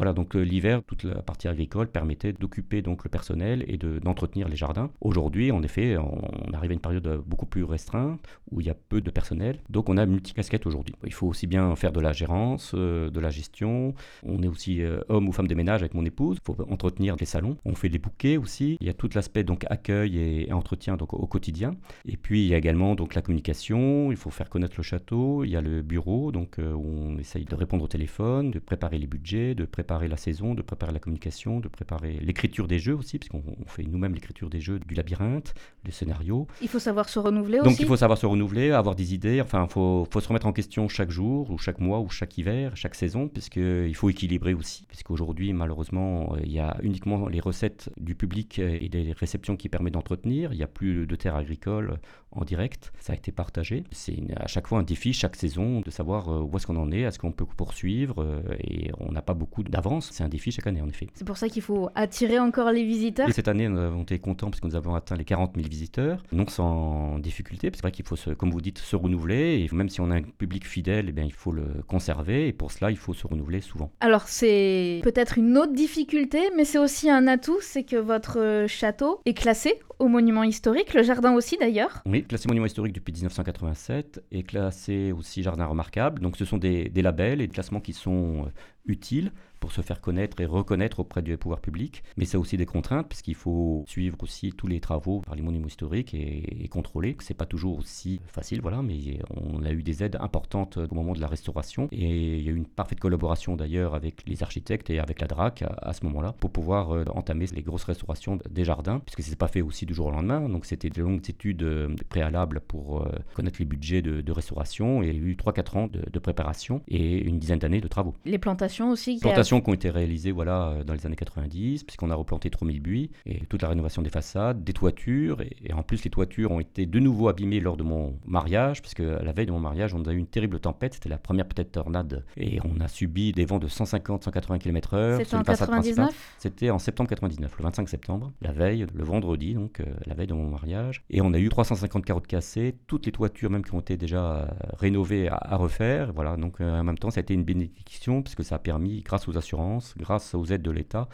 Voilà, 0.00 0.14
donc 0.14 0.34
euh, 0.34 0.40
l'hiver, 0.40 0.82
toute 0.82 1.04
la 1.04 1.20
partie 1.20 1.46
agricole 1.46 1.86
permettait 1.86 2.32
d'occuper 2.32 2.80
donc 2.80 3.04
le 3.04 3.10
personnel 3.10 3.66
et 3.68 3.76
d'entretenir 3.76 4.48
les 4.48 4.56
jardins. 4.56 4.88
Aujourd'hui, 5.02 5.52
en 5.52 5.62
effet, 5.62 5.98
on, 5.98 6.54
arrive 6.54 6.70
à 6.70 6.72
une 6.72 6.80
période 6.80 7.22
beaucoup 7.26 7.44
plus 7.44 7.64
restreinte 7.64 8.18
où 8.50 8.62
il 8.62 8.66
y 8.66 8.70
a 8.70 8.74
peu 8.74 9.02
de 9.02 9.10
personnel. 9.10 9.58
Donc 9.68 9.90
on 9.90 9.98
a 9.98 10.06
multicasquette 10.06 10.64
aujourd'hui. 10.64 10.94
Il 11.04 11.12
faut 11.12 11.26
aussi 11.26 11.46
bien 11.46 11.76
faire 11.76 11.92
de 11.92 12.00
la 12.00 12.14
gérance, 12.14 12.72
euh, 12.74 13.10
de 13.10 13.20
la 13.20 13.28
gestion. 13.28 13.92
On 14.22 14.42
est 14.42 14.46
aussi 14.46 14.80
euh, 14.80 15.00
homme 15.10 15.28
ou 15.28 15.32
femme 15.32 15.48
de 15.48 15.54
ménage 15.54 15.82
avec 15.82 15.92
mon 15.92 16.06
épouse. 16.06 16.38
Il 16.40 16.46
faut 16.46 16.56
entretenir 16.70 17.16
les 17.20 17.26
salons. 17.26 17.58
On 17.66 17.74
fait 17.74 17.90
des 17.90 17.98
bouquets 17.98 18.38
aussi. 18.38 18.78
Il 18.80 18.86
y 18.86 18.90
a 18.90 18.94
tout 18.94 19.10
l'aspect 19.14 19.44
donc 19.44 19.66
accueil 19.68 20.16
et, 20.16 20.48
et, 20.48 20.52
entretien 20.54 20.96
donc 20.96 21.12
au 21.12 21.26
quotidien. 21.26 21.72
Et 22.06 22.16
puis 22.16 22.42
il 22.42 22.48
y 22.48 22.54
a 22.54 22.56
également 22.56 22.94
donc 22.94 23.14
la 23.14 23.20
communication. 23.20 24.10
Il 24.12 24.16
faut 24.16 24.30
faire 24.30 24.48
connaître 24.48 24.76
le 24.78 24.82
château. 24.82 25.44
Il 25.44 25.50
y 25.50 25.56
a 25.56 25.60
le 25.60 25.82
bureau 25.82 26.32
donc 26.32 26.56
où 26.58 26.86
on 26.86 27.18
essaye 27.18 27.44
de 27.44 27.54
répondre 27.54 27.84
au 27.84 27.88
téléphone, 27.88 28.50
de 28.50 28.60
préparer 28.60 28.96
les 28.96 29.06
budgets, 29.06 29.54
de 29.54 29.66
préparer 29.90 30.06
la 30.06 30.16
saison, 30.16 30.54
de 30.54 30.62
préparer 30.62 30.92
la 30.92 31.00
communication, 31.00 31.58
de 31.58 31.66
préparer 31.66 32.12
l'écriture 32.22 32.68
des 32.68 32.78
jeux 32.78 32.94
aussi, 32.94 33.18
puisqu'on 33.18 33.42
fait 33.66 33.82
nous-mêmes 33.82 34.14
l'écriture 34.14 34.48
des 34.48 34.60
jeux 34.60 34.78
du 34.78 34.94
labyrinthe, 34.94 35.52
les 35.84 35.90
scénarios. 35.90 36.46
Il 36.62 36.68
faut 36.68 36.78
savoir 36.78 37.08
se 37.08 37.18
renouveler 37.18 37.58
Donc, 37.58 37.66
aussi. 37.66 37.74
Donc 37.74 37.80
il 37.80 37.86
faut 37.88 37.96
savoir 37.96 38.16
se 38.16 38.24
renouveler, 38.26 38.70
avoir 38.70 38.94
des 38.94 39.14
idées, 39.14 39.40
enfin 39.40 39.66
il 39.68 39.72
faut, 39.72 40.06
faut, 40.08 40.20
se 40.20 40.28
remettre 40.28 40.46
en 40.46 40.52
question 40.52 40.86
chaque 40.86 41.10
jour, 41.10 41.50
ou 41.50 41.58
chaque 41.58 41.80
mois, 41.80 41.98
ou 41.98 42.08
chaque 42.08 42.38
hiver, 42.38 42.76
chaque 42.76 42.94
saison, 42.94 43.26
puisqu'il 43.26 43.96
faut 43.96 44.08
équilibrer 44.10 44.54
aussi, 44.54 44.86
puisqu'aujourd'hui 44.86 45.52
malheureusement 45.52 46.36
il 46.44 46.52
y 46.52 46.60
a 46.60 46.76
uniquement 46.84 47.26
les 47.26 47.40
recettes 47.40 47.90
du 47.96 48.14
public 48.14 48.60
et 48.60 48.88
des 48.88 49.10
réceptions 49.10 49.56
qui 49.56 49.68
permettent 49.68 49.94
d'entretenir, 49.94 50.52
il 50.52 50.58
n'y 50.58 50.62
a 50.62 50.68
plus 50.68 51.04
de 51.04 51.16
terres 51.16 51.34
agricoles 51.34 51.98
en 52.30 52.44
direct, 52.44 52.92
ça 53.00 53.12
a 53.12 53.16
été 53.16 53.32
partagé. 53.32 53.82
C'est 53.90 54.18
à 54.36 54.46
chaque 54.46 54.68
fois 54.68 54.78
un 54.78 54.84
défi, 54.84 55.12
chaque 55.12 55.34
saison, 55.34 55.80
de 55.80 55.90
savoir 55.90 56.28
où 56.28 56.56
est-ce 56.56 56.68
qu'on 56.68 56.76
en 56.76 56.92
est, 56.92 57.00
est-ce 57.00 57.18
qu'on 57.18 57.32
peut 57.32 57.44
poursuivre, 57.44 58.40
et 58.60 58.92
on 59.00 59.10
n'a 59.10 59.22
pas 59.22 59.34
beaucoup 59.34 59.64
d'avance, 59.70 60.10
c'est 60.12 60.24
un 60.24 60.28
défi 60.28 60.50
chaque 60.50 60.66
année 60.66 60.80
en 60.80 60.88
effet. 60.88 61.08
C'est 61.14 61.24
pour 61.24 61.36
ça 61.36 61.48
qu'il 61.48 61.62
faut 61.62 61.88
attirer 61.94 62.38
encore 62.38 62.70
les 62.70 62.84
visiteurs. 62.84 63.28
Et 63.28 63.32
cette 63.32 63.48
année, 63.48 63.68
nous 63.68 63.78
avons 63.78 64.02
été 64.02 64.18
contents 64.18 64.50
parce 64.50 64.60
que 64.60 64.66
nous 64.66 64.76
avons 64.76 64.94
atteint 64.94 65.16
les 65.16 65.24
40 65.24 65.52
000 65.56 65.68
visiteurs, 65.68 66.22
non 66.32 66.46
sans 66.48 67.18
difficulté, 67.18 67.70
c'est 67.72 67.82
vrai 67.82 67.92
qu'il 67.92 68.04
faut, 68.04 68.16
se, 68.16 68.30
comme 68.30 68.50
vous 68.50 68.60
dites, 68.60 68.78
se 68.78 68.96
renouveler, 68.96 69.66
et 69.70 69.74
même 69.74 69.88
si 69.88 70.00
on 70.00 70.10
a 70.10 70.16
un 70.16 70.22
public 70.22 70.66
fidèle, 70.66 71.06
eh 71.08 71.12
bien, 71.12 71.24
il 71.24 71.32
faut 71.32 71.52
le 71.52 71.82
conserver, 71.86 72.48
et 72.48 72.52
pour 72.52 72.72
cela, 72.72 72.90
il 72.90 72.96
faut 72.96 73.14
se 73.14 73.26
renouveler 73.26 73.60
souvent. 73.60 73.90
Alors 74.00 74.28
c'est 74.28 75.00
peut-être 75.02 75.38
une 75.38 75.56
autre 75.58 75.72
difficulté, 75.72 76.40
mais 76.56 76.64
c'est 76.64 76.78
aussi 76.78 77.10
un 77.10 77.26
atout, 77.26 77.58
c'est 77.60 77.84
que 77.84 77.96
votre 77.96 78.66
château 78.68 79.20
est 79.24 79.34
classé 79.34 79.80
au 79.98 80.08
monument 80.08 80.42
historique, 80.42 80.94
le 80.94 81.02
jardin 81.02 81.34
aussi 81.34 81.56
d'ailleurs. 81.58 82.02
Oui, 82.06 82.24
classé 82.24 82.48
monument 82.48 82.66
historique 82.66 82.94
depuis 82.94 83.12
1987 83.12 84.24
et 84.32 84.42
classé 84.42 85.12
aussi 85.12 85.42
jardin 85.42 85.66
remarquable. 85.66 86.22
Donc 86.22 86.36
ce 86.36 86.44
sont 86.44 86.56
des, 86.56 86.88
des 86.88 87.02
labels 87.02 87.40
et 87.42 87.46
des 87.46 87.52
classements 87.52 87.80
qui 87.80 87.92
sont 87.92 88.50
utiles 88.86 89.32
pour 89.60 89.72
se 89.72 89.82
faire 89.82 90.00
connaître 90.00 90.40
et 90.40 90.46
reconnaître 90.46 91.00
auprès 91.00 91.22
du 91.22 91.36
pouvoir 91.36 91.60
public. 91.60 92.02
Mais 92.16 92.24
c'est 92.24 92.38
aussi 92.38 92.56
des 92.56 92.66
contraintes, 92.66 93.08
puisqu'il 93.08 93.34
faut 93.34 93.84
suivre 93.86 94.16
aussi 94.22 94.52
tous 94.52 94.66
les 94.66 94.80
travaux 94.80 95.20
par 95.20 95.34
les 95.34 95.42
monuments 95.42 95.66
historiques 95.66 96.14
et, 96.14 96.64
et 96.64 96.68
contrôler. 96.68 97.16
C'est 97.20 97.34
pas 97.34 97.46
toujours 97.46 97.78
aussi 97.78 98.20
facile, 98.26 98.62
voilà, 98.62 98.82
mais 98.82 99.20
on 99.30 99.62
a 99.62 99.70
eu 99.70 99.82
des 99.82 100.02
aides 100.02 100.16
importantes 100.20 100.78
au 100.78 100.94
moment 100.94 101.12
de 101.12 101.20
la 101.20 101.26
restauration. 101.26 101.88
Et 101.92 102.38
il 102.38 102.42
y 102.42 102.48
a 102.48 102.52
eu 102.52 102.56
une 102.56 102.66
parfaite 102.66 103.00
collaboration 103.00 103.54
d'ailleurs 103.54 103.94
avec 103.94 104.22
les 104.26 104.42
architectes 104.42 104.90
et 104.90 104.98
avec 104.98 105.20
la 105.20 105.26
DRAC 105.26 105.62
à, 105.62 105.92
ce 105.92 106.04
moment-là 106.06 106.34
pour 106.40 106.50
pouvoir 106.50 106.92
euh, 106.92 107.04
entamer 107.10 107.46
les 107.54 107.62
grosses 107.62 107.84
restaurations 107.84 108.38
des 108.48 108.64
jardins, 108.64 109.00
puisque 109.00 109.22
c'est 109.22 109.36
pas 109.36 109.48
fait 109.48 109.60
aussi 109.60 109.86
du 109.86 109.94
jour 109.94 110.06
au 110.06 110.10
lendemain. 110.10 110.48
Donc 110.48 110.64
c'était 110.64 110.90
de 110.90 111.02
longues 111.02 111.28
études 111.28 111.62
euh, 111.62 111.94
préalables 112.08 112.60
pour 112.60 113.02
euh, 113.02 113.10
connaître 113.34 113.58
les 113.58 113.66
budgets 113.66 114.02
de, 114.02 114.22
de, 114.22 114.32
restauration. 114.32 115.02
Et 115.02 115.08
il 115.08 115.16
y 115.16 115.18
a 115.18 115.22
eu 115.22 115.34
3-4 115.34 115.78
ans 115.78 115.86
de, 115.86 116.02
de, 116.10 116.18
préparation 116.18 116.82
et 116.88 117.18
une 117.18 117.38
dizaine 117.38 117.58
d'années 117.58 117.80
de 117.80 117.88
travaux. 117.88 118.14
Les 118.24 118.38
plantations 118.38 118.79
aussi 118.88 119.18
Plantations 119.20 119.60
qui 119.60 119.70
ont 119.70 119.74
été 119.74 119.90
réalisées 119.90 120.32
voilà, 120.32 120.78
dans 120.86 120.94
les 120.94 121.06
années 121.06 121.16
90, 121.16 121.84
puisqu'on 121.84 122.10
a 122.10 122.14
replanté 122.14 122.50
3000 122.50 122.80
buis, 122.80 123.10
et 123.26 123.46
toute 123.46 123.62
la 123.62 123.68
rénovation 123.68 124.02
des 124.02 124.10
façades, 124.10 124.64
des 124.64 124.72
toitures, 124.72 125.40
et, 125.40 125.56
et, 125.64 125.72
en 125.72 125.82
plus 125.82 126.04
les 126.04 126.10
toitures 126.10 126.50
ont 126.50 126.60
été 126.60 126.86
de 126.86 126.98
nouveau 126.98 127.28
abîmées 127.28 127.60
lors 127.60 127.76
de 127.76 127.82
mon 127.82 128.18
mariage, 128.26 128.80
puisque 128.82 129.00
à 129.00 129.22
la 129.22 129.32
veille 129.32 129.46
de 129.46 129.52
mon 129.52 129.60
mariage, 129.60 129.94
on 129.94 130.02
a 130.04 130.12
eu 130.12 130.16
une 130.16 130.26
terrible 130.26 130.60
tempête, 130.60 130.94
c'était 130.94 131.08
la 131.08 131.18
première 131.18 131.46
peut-être 131.46 131.72
tornade, 131.72 132.24
et 132.36 132.58
on 132.64 132.80
a 132.80 132.88
subi 132.88 133.32
des 133.32 133.44
vents 133.44 133.58
de 133.58 133.68
150-180 133.68 134.58
km/h. 134.58 135.18
C'était 135.18 135.36
en 135.36 135.42
99 135.42 136.34
C'était 136.38 136.70
en 136.70 136.78
septembre 136.78 137.10
99, 137.10 137.54
le 137.58 137.64
25 137.64 137.88
septembre, 137.88 138.32
la 138.40 138.52
veille, 138.52 138.86
le 138.94 139.04
vendredi, 139.04 139.54
donc 139.54 139.80
euh, 139.80 139.84
la 140.06 140.14
veille 140.14 140.26
de 140.26 140.34
mon 140.34 140.48
mariage, 140.48 141.02
et 141.10 141.20
on 141.20 141.32
a 141.32 141.38
eu 141.38 141.48
350 141.48 142.04
carottes 142.04 142.26
cassées, 142.26 142.76
toutes 142.86 143.06
les 143.06 143.12
toitures 143.12 143.50
même 143.50 143.64
qui 143.64 143.74
ont 143.74 143.80
été 143.80 143.96
déjà 143.96 144.36
euh, 144.36 144.46
rénovées 144.78 145.28
à, 145.28 145.36
à 145.36 145.56
refaire, 145.56 146.12
voilà, 146.12 146.36
donc 146.36 146.60
euh, 146.60 146.80
en 146.80 146.84
même 146.84 146.98
temps 146.98 147.10
ça 147.10 147.20
a 147.20 147.22
été 147.22 147.34
une 147.34 147.44
bénédiction, 147.44 148.22
puisque 148.22 148.44
ça 148.44 148.56
a 148.56 148.58
permis, 148.60 149.02
grâce 149.02 149.28
aux 149.28 149.36
assurances, 149.36 149.94
grâce 149.96 150.34
aux 150.34 150.44
aides 150.46 150.62
de 150.62 150.70
l'État, 150.70 151.08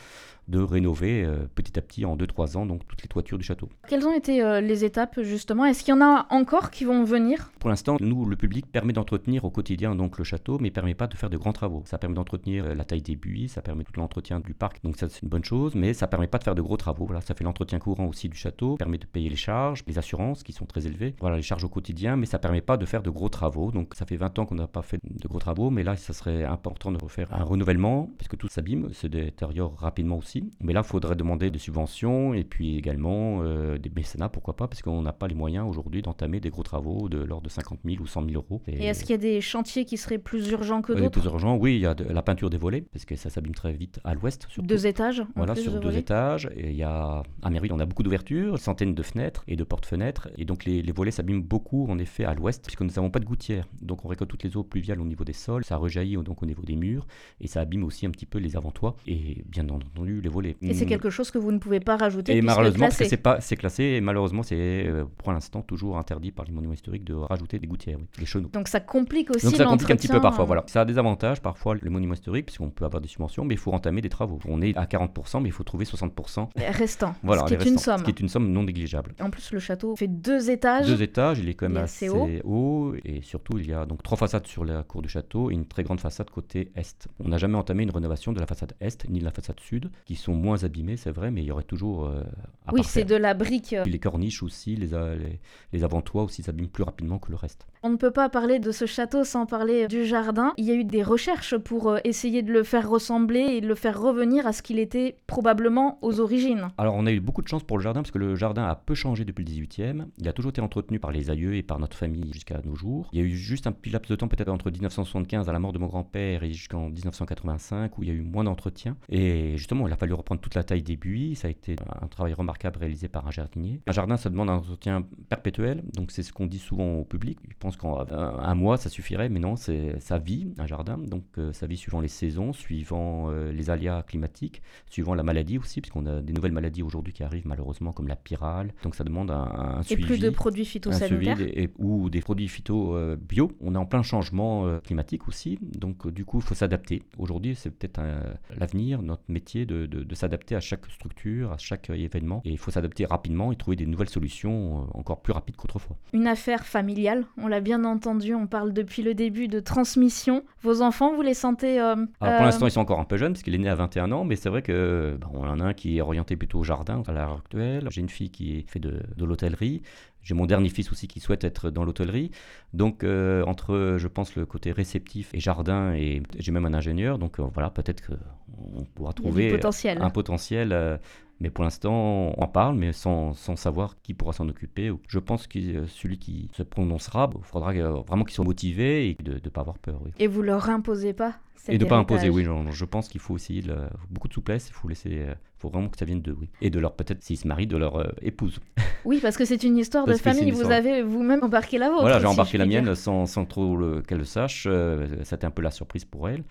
de 0.49 0.61
rénover 0.61 1.25
euh, 1.25 1.47
petit 1.55 1.79
à 1.79 1.83
petit 1.83 2.05
en 2.05 2.17
2-3 2.17 2.57
ans 2.57 2.67
donc 2.67 2.87
toutes 2.87 3.03
les 3.03 3.09
toitures 3.09 3.39
du 3.39 3.45
château. 3.45 3.69
Quelles 3.89 4.07
ont 4.07 4.15
été 4.15 4.43
euh, 4.43 4.61
les 4.61 4.85
étapes 4.85 5.21
justement? 5.23 5.65
Est-ce 5.65 5.85
qu'il 5.85 5.95
y 5.95 5.97
en 5.97 6.01
a 6.01 6.27
encore 6.31 6.71
qui 6.71 6.85
vont 6.85 7.05
venir? 7.05 7.51
Pour 7.59 7.71
l'instant, 7.71 7.97
nous, 8.01 8.25
le 8.25 8.37
public 8.37 8.67
permet 8.71 8.93
d'entretenir 8.93 9.45
au 9.45 9.51
quotidien 9.51 9.95
donc 9.95 10.19
le 10.19 10.25
château, 10.25 10.59
mais 10.61 10.71
permet 10.71 10.95
pas 10.95 11.07
de 11.07 11.17
faire 11.17 11.31
de 11.31 11.37
grands 11.37 11.53
travaux. 11.53 11.83
Ça 11.87 11.99
permet 11.99 12.15
d'entretenir 12.15 12.65
euh, 12.65 12.75
la 12.75 12.85
taille 12.85 13.03
des 13.03 13.17
buis, 13.17 13.49
ça 13.49 13.63
permet 13.63 13.85
tout 13.85 13.99
l'entretien 13.99 14.41
du 14.41 14.55
parc, 14.55 14.83
donc 14.85 14.97
ça 14.97 15.09
c'est 15.09 15.23
une 15.23 15.29
bonne 15.29 15.45
chose, 15.45 15.75
mais 15.75 15.95
ça 15.95 16.07
permet 16.07 16.27
pas 16.27 16.39
de 16.39 16.45
faire 16.45 16.55
de 16.55 16.63
gros 16.63 16.77
travaux. 16.77 17.07
Voilà, 17.07 17.21
ça 17.21 17.35
fait 17.35 17.45
l'entretien 17.45 17.79
courant 17.79 18.07
aussi 18.07 18.29
du 18.29 18.37
château, 18.37 18.77
permet 18.77 18.99
de 18.99 19.07
payer 19.07 19.29
les 19.29 19.37
charges, 19.37 19.83
les 19.87 19.99
assurances 19.99 20.43
qui 20.43 20.53
sont 20.53 20.67
très 20.67 20.87
élevées, 20.87 21.15
voilà 21.21 21.37
les 21.37 21.43
charges 21.43 21.65
au 21.65 21.69
quotidien, 21.69 22.17
mais 22.17 22.27
ça 22.27 22.39
permet 22.39 22.61
pas 22.61 22.77
de 22.77 22.87
faire 22.87 23.03
de 23.03 23.11
gros 23.11 23.29
travaux. 23.29 23.73
Donc 23.73 23.95
ça 23.95 24.07
fait 24.07 24.17
20 24.17 24.39
ans 24.39 24.47
qu'on 24.47 24.55
n'a 24.55 24.67
pas 24.69 24.83
fait 24.83 25.01
de 25.03 25.29
gros 25.29 25.39
travaux, 25.39 25.71
mais 25.71 25.83
là 25.83 25.97
ça 25.97 26.13
serait 26.13 26.45
important 26.45 26.93
de 26.93 26.99
refaire 26.99 27.33
un 27.33 27.43
renouvellement, 27.43 28.11
puisque 28.19 28.37
tout 28.37 28.49
s'abîme, 28.49 28.93
se 28.93 29.07
détériore 29.07 29.77
rapidement 29.77 30.19
aussi. 30.19 30.36
Mais 30.61 30.73
là, 30.73 30.83
il 30.85 30.89
faudrait 30.89 31.17
demander 31.17 31.51
des 31.51 31.59
subventions 31.59 32.35
et 32.35 32.45
puis 32.45 32.77
également 32.77 33.41
euh, 33.43 33.79
des 33.79 33.91
mécénats, 33.91 34.29
pourquoi 34.29 34.57
pas, 34.57 34.69
parce 34.69 34.83
qu'on 34.83 35.03
n'a 35.03 35.13
pas 35.13 35.29
les 35.29 35.35
moyens 35.35 35.67
aujourd'hui 35.69 36.03
d'entamer 36.03 36.41
des 36.41 36.51
gros 36.51 36.63
travaux 36.63 37.09
de 37.09 37.19
l'ordre 37.19 37.45
de 37.45 37.51
50 37.51 37.81
000 37.85 38.03
ou 38.03 38.07
100 38.07 38.25
000 38.25 38.35
euros. 38.35 38.63
Et, 38.67 38.85
et 38.85 38.85
est-ce 38.87 39.01
qu'il 39.03 39.11
y 39.11 39.15
a 39.15 39.19
des 39.19 39.41
chantiers 39.41 39.85
qui 39.85 39.97
seraient 39.97 40.19
plus 40.19 40.51
urgents 40.51 40.83
que 40.83 40.93
d'autres? 40.93 41.21
Plus 41.21 41.25
urgents, 41.29 41.57
oui, 41.57 41.77
il 41.77 41.81
y 41.81 41.87
a 41.87 41.95
de, 41.95 42.05
la 42.05 42.23
peinture 42.23 42.51
des 42.51 42.59
volets, 42.59 42.83
parce 42.93 43.05
que 43.05 43.17
ça 43.17 43.31
s'abîme 43.31 43.55
très 43.55 43.73
vite 43.73 44.01
à 44.05 44.15
l'ouest. 44.15 44.47
Surtout. 44.49 44.67
Deux 44.67 44.87
étages 44.87 45.23
Voilà, 45.35 45.55
sur 45.55 45.73
deux 45.73 45.81
volets. 45.81 45.99
étages. 45.99 46.49
Et 46.57 46.71
il 46.71 46.77
y 46.77 46.83
a, 46.83 47.23
à 47.43 47.51
Merville, 47.51 47.73
on 47.73 47.81
a 47.81 47.87
beaucoup 47.87 48.03
d'ouvertures, 48.03 48.59
centaines 48.59 48.95
de 48.95 49.03
fenêtres 49.03 49.45
et 49.49 49.57
de 49.57 49.65
portes-fenêtres. 49.65 50.29
Et 50.39 50.45
donc 50.45 50.65
les, 50.65 50.83
les 50.83 50.93
volets 50.93 51.11
s'abîment 51.11 51.43
beaucoup, 51.43 51.87
en 51.89 51.99
effet, 51.99 52.25
à 52.25 52.35
l'ouest, 52.35 52.65
puisque 52.65 52.81
nous 52.81 52.91
n'avons 52.91 53.11
pas 53.11 53.19
de 53.21 53.25
gouttière. 53.25 53.67
Donc 53.83 54.05
on 54.05 54.09
récolte 54.09 54.31
toutes 54.31 54.45
les 54.45 54.57
eaux 54.57 54.65
pluviales 54.65 55.01
au 55.01 55.05
niveau 55.05 55.25
des 55.25 55.33
sols, 55.33 55.65
ça 55.65 55.77
rejaillit 55.77 56.17
donc 56.17 56.43
au 56.43 56.47
niveau 56.47 56.63
des 56.63 56.77
murs, 56.77 57.07
et 57.41 57.47
ça 57.47 57.61
abîme 57.61 57.85
aussi 57.85 58.07
un 58.07 58.11
petit 58.11 58.27
peu 58.27 58.39
les 58.39 58.57
avant-toits. 58.57 58.97
Et 59.07 59.45
bien 59.49 59.69
entendu, 59.69 60.21
les 60.27 60.33
voler. 60.33 60.57
Et 60.63 60.75
c'est 60.75 60.85
Mm. 60.85 60.89
quelque 60.89 61.11
chose 61.11 61.31
que 61.31 61.39
vous 61.39 61.53
ne 61.53 61.59
pouvez 61.59 61.81
pas 61.81 61.97
rajouter 61.97 62.37
Et 62.37 62.43
malheureusement, 62.43 62.87
parce 62.87 62.95
que 62.97 62.99
classé. 63.05 63.11
c'est 63.11 63.17
pas, 63.23 63.41
c'est 63.41 63.57
classé, 63.57 63.83
et 63.85 64.01
malheureusement, 64.01 64.43
c'est 64.43 64.57
euh, 64.87 65.05
pour 65.19 65.33
l'instant 65.33 65.63
toujours 65.63 65.99
interdit 65.99 66.33
par 66.33 66.45
les 66.45 66.53
monuments 66.53 66.75
historiques 66.75 67.05
de 67.05 67.15
rajouter 67.15 67.59
des 67.59 67.67
gouttières, 67.67 67.99
oui, 67.99 68.07
les 68.19 68.27
chenaux. 68.27 68.49
Donc 68.53 68.69
ça 68.69 68.81
complique 68.81 69.31
aussi 69.31 69.47
Donc 69.47 69.57
ça 69.57 69.65
complique 69.65 69.91
un 69.91 69.97
petit 69.97 70.09
peu 70.09 70.21
parfois, 70.21 70.45
voilà. 70.45 70.65
Ça 70.67 70.81
a 70.83 70.85
des 70.85 70.99
avantages 70.99 71.41
parfois, 71.41 71.75
les 71.81 71.91
monuments 71.91 72.15
historiques, 72.15 72.47
puisqu'on 72.47 72.71
peut 72.71 72.85
avoir 72.85 73.01
des 73.01 73.09
subventions, 73.09 73.45
mais 73.45 73.55
il 73.55 73.59
faut 73.59 73.73
entamer 73.73 74.01
des 74.01 74.09
travaux. 74.09 74.39
On 74.47 74.61
est 74.63 74.77
à 74.77 74.85
40%, 74.87 75.41
mais 75.43 75.49
il 75.49 75.53
faut 75.53 75.65
trouver 75.65 75.85
60%. 75.85 76.49
Restant, 76.57 77.15
Voilà, 77.23 77.43
ce 77.43 77.55
qui 77.55 77.55
est 77.55 77.65
une 77.71 77.79
somme. 77.79 77.99
Ce 77.99 78.05
qui 78.05 78.11
est 78.11 78.21
une 78.21 78.29
somme 78.29 78.51
non 78.51 78.65
négligeable. 78.65 79.15
En 79.21 79.31
plus, 79.31 79.53
le 79.53 79.59
château 79.61 79.95
fait 79.97 80.09
deux 80.09 80.51
étages. 80.51 80.87
Deux 80.87 81.03
étages, 81.03 81.39
il 81.39 81.49
est 81.49 81.55
quand 81.55 81.69
même 81.69 81.83
assez 81.85 82.07
assez 82.09 82.41
haut. 82.45 82.95
et 83.05 83.21
surtout 83.23 83.59
il 83.59 83.69
y 83.69 83.73
a 83.73 83.87
donc 83.87 84.03
trois 84.03 84.19
façades 84.19 84.47
sur 84.47 84.65
la 84.65 84.83
cour 84.83 85.03
du 85.03 85.09
château 85.09 85.51
et 85.51 85.55
une 85.55 85.67
très 85.67 85.83
grande 85.85 86.01
façade 86.01 86.31
côté 86.31 86.71
est. 86.75 87.09
On 87.25 87.29
n'a 87.29 87.39
jamais 87.39 87.57
entamé 87.57 87.83
une 87.85 87.91
rénovation 87.91 88.33
de 88.33 88.41
la 88.41 88.47
façade 88.47 88.73
est 88.81 89.09
ni 89.09 89.21
de 89.21 89.25
la 89.25 89.31
façade 89.31 89.61
sud, 89.61 89.91
qui 90.05 90.16
sont 90.19 90.35
moins 90.35 90.65
abîmées, 90.65 90.97
c'est 90.97 91.11
vrai, 91.11 91.31
mais 91.31 91.43
il 91.43 91.47
y 91.47 91.51
aurait 91.51 91.63
toujours 91.63 92.07
euh, 92.07 92.23
à 92.67 92.73
oui, 92.75 92.83
c'est 92.85 93.05
de 93.05 93.17
la 93.17 93.35
brique. 93.35 93.73
euh, 93.73 93.85
Les 93.85 93.99
corniches 93.99 94.43
aussi, 94.43 94.77
les, 94.77 94.95
a- 94.95 95.15
les, 95.15 95.41
les 95.73 95.85
avant-toits 95.85 96.23
aussi 96.25 96.43
s'abîment 96.43 96.69
plus 96.69 96.83
rapidement 96.85 97.19
que 97.19 97.31
le 97.31 97.37
reste. 97.37 97.67
On 97.83 97.91
ne 97.91 97.97
peut 97.97 98.11
pas 98.11 98.29
parler 98.29 98.59
de 98.59 98.73
ce 98.73 98.85
château 98.87 99.23
sans 99.25 99.47
parler 99.47 99.87
du 99.87 100.05
jardin. 100.07 100.53
Il 100.57 100.65
y 100.65 100.71
a 100.73 100.75
eu 100.75 100.85
des 100.85 101.03
recherches 101.03 101.57
pour 101.57 101.89
euh, 101.91 101.99
essayer 102.05 102.43
de 102.43 102.53
le 102.53 102.63
faire 102.65 102.89
ressembler 102.89 103.41
et 103.41 103.61
de 103.61 103.69
le 103.69 103.75
faire 103.75 104.01
revenir 104.01 104.47
à 104.47 104.53
ce 104.53 104.63
qu'il 104.63 104.79
était 104.79 105.17
probablement 105.27 105.99
aux 106.03 106.19
origines. 106.21 106.69
Alors 106.79 106.95
on 106.97 107.07
a 107.07 107.13
eu 107.13 107.21
beaucoup 107.21 107.43
de 107.43 107.49
chance 107.49 107.63
pour 107.63 107.79
le 107.79 107.83
jardin 107.83 108.03
parce 108.03 108.11
que 108.11 108.19
le 108.19 108.35
jardin 108.35 108.65
a 108.65 108.75
peu 108.75 108.95
changé 108.95 109.25
depuis 109.25 109.45
le 109.45 109.51
18e. 109.51 110.07
Il 110.19 110.27
a 110.29 110.33
toujours 110.33 110.51
été 110.51 110.61
entretenu 110.61 110.99
par 110.99 111.13
les 111.13 111.31
aïeux 111.31 111.55
et 111.55 111.63
par 111.63 111.79
notre 111.79 111.97
famille 111.97 112.33
jusqu'à 112.33 112.61
nos 112.65 112.75
jours. 112.75 113.09
Il 113.13 113.21
y 113.21 113.23
a 113.23 113.25
eu 113.25 113.37
juste 113.37 113.67
un 113.67 113.73
petit 113.73 113.91
laps 113.91 114.11
de 114.11 114.17
temps 114.17 114.29
peut-être 114.29 114.49
entre 114.49 114.71
1975 114.71 115.49
à 115.49 115.53
la 115.53 115.59
mort 115.59 115.73
de 115.73 115.79
mon 115.79 115.87
grand-père 115.87 116.43
et 116.43 116.53
jusqu'en 116.53 116.89
1985 116.89 117.99
où 117.99 118.03
il 118.03 118.09
y 118.09 118.13
a 118.13 118.15
eu 118.15 118.21
moins 118.23 118.45
d'entretien. 118.45 118.97
Et 119.09 119.57
justement 119.57 119.87
il 119.87 119.93
a 119.93 119.97
fallu 119.97 120.06
reprendre 120.15 120.41
toute 120.41 120.55
la 120.55 120.65
taille 120.65 120.83
des 120.83 120.97
buis. 120.97 121.35
Ça 121.37 121.49
a 121.49 121.51
été 121.51 121.77
un 122.03 122.07
travail 122.07 122.33
remarquable 122.35 122.79
réalisé 122.79 123.09
par 123.09 123.27
un 123.27 123.31
jardinier. 123.31 123.81
Un 123.87 123.93
jardin 123.93 124.17
ça 124.17 124.31
demande 124.31 124.51
un 124.51 124.55
entretien 124.57 125.05
perpétuel. 125.29 125.83
Donc 125.95 126.11
c'est 126.11 126.23
ce 126.23 126.33
qu'on 126.33 126.47
dit 126.47 126.59
souvent 126.59 126.95
au 126.97 127.05
public. 127.05 127.39
Je 127.49 127.55
pense 127.59 127.77
qu'en 127.77 128.01
un, 128.01 128.39
un 128.39 128.55
mois 128.55 128.77
ça 128.77 128.89
suffirait 128.89 129.29
mais 129.29 129.41
non 129.41 129.57
c'est 129.57 129.99
ça 130.01 130.19
vit 130.19 130.53
un 130.59 130.67
jardin. 130.67 130.99
Donc 130.99 131.25
euh, 131.39 131.53
ça 131.53 131.67
vit 131.67 131.77
suivant 131.77 132.01
les 132.01 132.09
saisons, 132.09 132.53
suivant 132.53 133.31
euh, 133.31 133.53
les 133.53 133.71
aléas 133.71 134.03
climatiques, 134.03 134.63
suivant 134.89 135.15
la 135.15 135.23
maladie 135.23 135.59
aussi 135.59 135.81
puisqu'on 135.81 136.07
a 136.07 136.21
des 136.23 136.33
nouvelles 136.33 136.53
maladies 136.53 136.83
aujourd'hui 136.83 137.13
qui 137.13 137.23
arrivent 137.23 137.47
malheureusement 137.47 137.93
comme 137.93 138.09
la 138.09 138.17
pyrale. 138.17 138.73
Donc 138.83 138.95
ça 138.95 139.05
demande 139.05 139.31
un, 139.31 139.43
un 139.45 139.81
Et 139.81 139.85
suivi. 139.85 140.05
plus 140.05 140.19
de 140.19 140.31
produits 140.31 140.65
suivi 140.65 140.73
phytosanitaires. 140.85 141.41
et- 141.41 141.71
ou 141.79 142.11
des 142.11 142.21
produits 142.21 142.49
phyto 142.49 142.95
euh, 142.97 143.17
bio. 143.17 143.51
On 143.61 143.75
est 143.75 143.79
en 143.79 143.87
plein 143.87 144.03
changement 144.03 144.67
euh, 144.67 144.79
climatique 144.81 145.29
aussi, 145.29 145.59
donc 145.63 146.07
euh, 146.07 146.11
du 146.11 146.25
coup 146.25 146.39
il 146.39 146.43
faut 146.45 146.55
s'adapter. 146.55 147.03
Aujourd'hui 147.19 147.55
c'est 147.55 147.71
peut-être 147.71 147.99
euh, 148.01 148.21
l'avenir, 148.57 149.03
notre 149.03 149.23
métier 149.29 149.67
de, 149.67 149.87
de- 149.87 149.96
de 150.05 150.15
s'adapter 150.15 150.55
à 150.57 150.61
chaque 150.61 150.87
structure, 150.91 151.53
à 151.53 151.59
chaque 151.59 151.91
euh, 151.91 151.95
événement, 151.95 152.43
et 152.45 152.51
il 152.51 152.59
faut 152.59 152.71
s'adapter 152.71 153.05
rapidement 153.07 153.53
et 153.53 153.57
trouver 153.57 153.77
des 153.77 153.87
nouvelles 153.87 154.09
solutions 154.09 154.83
euh, 154.95 154.99
encore 154.99 155.21
plus 155.23 155.33
rapides 155.33 155.57
qu'autrefois. 155.57 155.97
Une 156.13 156.27
affaire 156.27 156.65
familiale, 156.67 157.25
on 157.39 157.49
l'a 157.49 157.61
bien 157.61 157.85
entendu, 157.85 158.35
on 158.35 158.47
parle 158.47 158.73
depuis 158.73 159.03
le 159.03 159.15
début 159.15 159.49
de 159.49 159.61
transmission. 159.61 160.43
Vos 160.63 160.83
enfants, 160.83 161.15
vous 161.15 161.23
les 161.23 161.35
sentez... 161.35 161.81
euh, 161.81 161.95
Alors 162.21 162.35
euh, 162.35 162.37
pour 162.37 162.45
l'instant 162.47 162.67
ils 162.67 162.71
sont 162.73 162.81
encore 162.81 163.01
un 163.01 163.05
peu 163.05 163.17
jeunes 163.17 163.33
parce 163.33 163.43
qu'il 163.43 163.55
est 163.55 163.59
né 163.59 163.69
à 163.69 163.75
21 163.75 164.13
ans, 164.13 164.25
mais 164.25 164.37
c'est 164.37 164.49
vrai 164.49 164.63
que 164.63 165.17
bah, 165.21 165.29
on 165.33 165.47
en 165.47 165.61
a 165.61 165.65
un 165.65 165.75
qui 165.75 165.99
est 165.99 166.01
orienté 166.01 166.37
plutôt 166.37 166.61
au 166.61 166.65
jardin 166.65 167.03
à 167.07 167.13
l'heure 167.13 167.39
actuelle. 167.39 167.87
J'ai 167.91 168.01
une 168.01 168.09
fille 168.09 168.31
qui 168.31 168.65
fait 168.69 168.81
de, 168.81 169.03
de 169.17 169.25
l'hôtellerie. 169.25 169.83
J'ai 170.27 170.35
mon 170.35 170.47
dernier 170.47 170.69
fils 170.71 170.91
aussi 170.91 171.07
qui 171.07 171.21
souhaite 171.21 171.45
être 171.45 171.71
dans 171.71 171.85
l'hôtellerie. 171.85 172.33
Donc 172.75 173.05
euh, 173.05 173.45
entre, 173.45 173.95
je 173.97 174.09
pense, 174.09 174.35
le 174.35 174.45
côté 174.45 174.73
réceptif 174.73 175.31
et 175.33 175.39
jardin, 175.39 175.95
et 175.95 176.21
j'ai 176.37 176.51
même 176.51 176.67
un 176.67 176.75
ingénieur. 176.75 177.21
Donc 177.21 177.39
euh, 177.39 177.45
voilà, 177.55 177.71
peut-être 177.71 178.05
qu'on 178.05 178.85
pourra 178.97 179.13
trouver 179.13 179.53
potentiel. 179.53 180.03
un 180.03 180.11
potentiel. 180.11 180.99
Mais 181.41 181.51
pour 181.51 181.65
l'instant, 181.65 181.93
on 181.93 182.43
en 182.43 182.47
parle, 182.49 182.77
mais 182.77 182.93
sans, 182.93 183.35
sans 183.35 183.57
savoir 183.57 183.97
qui 184.03 184.15
pourra 184.15 184.33
s'en 184.33 184.49
occuper. 184.49 184.91
Je 185.09 185.19
pense 185.19 185.47
que 185.47 185.59
euh, 185.59 185.87
celui 185.87 186.19
qui 186.19 186.49
se 186.53 186.63
prononcera, 186.63 187.29
il 187.37 187.45
faudra 187.45 187.73
euh, 187.73 187.91
vraiment 188.07 188.25
qu'il 188.25 188.35
soit 188.35 188.45
motivé 188.45 189.11
et 189.11 189.15
de 189.23 189.35
ne 189.35 189.39
pas 189.51 189.61
avoir 189.61 189.79
peur. 189.79 190.01
Oui. 190.05 190.13
Et 190.19 190.27
vous 190.27 190.43
leur 190.43 190.71
imposez 190.71 191.13
pas 191.13 191.35
cet 191.57 191.75
Et 191.75 191.79
de 191.79 191.85
ne 191.85 191.89
pas 191.89 191.97
imposer, 191.97 192.31
oui. 192.31 192.47
je 192.71 192.85
pense 192.85 193.09
qu'il 193.09 193.21
faut 193.21 193.35
aussi 193.35 193.61
de 193.61 193.69
la- 193.69 193.91
beaucoup 194.11 194.29
de 194.29 194.33
souplesse. 194.35 194.69
Il 194.69 194.73
faut 194.73 194.89
laisser, 194.89 195.11
euh, 195.29 195.35
faut 195.59 195.69
vraiment 195.69 195.89
que 195.89 195.99
ça 195.99 196.05
vienne 196.05 196.21
d'eux, 196.23 196.37
oui. 196.41 196.49
Et 196.63 196.71
de 196.71 196.79
leur 196.79 196.93
peut-être 196.95 197.23
s'ils 197.23 197.39
se 197.39 197.47
marient, 197.49 197.67
de 197.67 197.77
leur 197.77 197.97
euh, 197.97 198.09
épouse. 198.23 198.61
Oui, 199.05 199.21
parce 199.23 199.37
que 199.37 199.45
c'est 199.45 199.63
une 199.63 199.77
histoire 199.77 200.05
de 200.05 200.11
Parce 200.13 200.23
famille. 200.23 200.51
Vous 200.51 200.63
histoire. 200.63 200.79
avez 200.79 201.01
vous-même 201.03 201.41
embarqué 201.45 201.79
la 201.79 201.91
vôtre. 201.91 202.01
voilà, 202.01 202.19
j'ai 202.19 202.27
embarqué 202.27 202.59
la 202.59 202.67
mienne 202.67 202.93
sans, 202.97 203.27
sans 203.27 203.45
trop 203.45 203.77
le- 203.77 204.03
qu'elle 204.03 204.19
le 204.19 204.25
sache. 204.25 204.65
Euh, 204.69 205.07
C'était 205.23 205.45
un 205.45 205.51
peu 205.53 205.63
la 205.63 205.71
surprise 205.71 206.05
pour 206.05 206.29
elle. 206.29 206.43